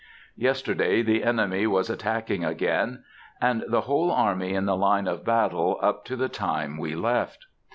[0.35, 3.03] Yesterday the enemy was attacking again,
[3.39, 7.45] and the whole army in the line of battle up to the time we left.